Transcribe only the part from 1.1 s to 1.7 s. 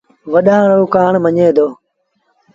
مڃي دو